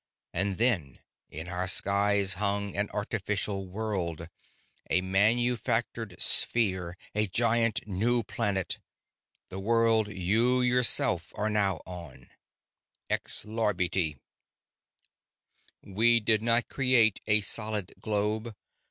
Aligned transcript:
And 0.33 0.57
then 0.57 0.97
in 1.29 1.47
our 1.47 1.67
skies 1.67 2.33
hung 2.41 2.75
an 2.75 2.89
artificial 2.89 3.67
world, 3.67 4.29
a 4.89 5.01
manufactured 5.01 6.19
sphere, 6.19 6.97
a 7.13 7.27
giant 7.27 7.85
new 7.85 8.23
planet, 8.23 8.79
the 9.49 9.59
world 9.59 10.07
you 10.11 10.61
yourself 10.61 11.31
are 11.35 11.51
now 11.51 11.81
on 11.85 12.31
Xlarbti! 13.11 14.17
"We 15.83 16.19
did 16.19 16.41
not 16.41 16.67
create 16.67 17.21
a 17.27 17.41
solid 17.41 17.93
globe. 17.99 18.55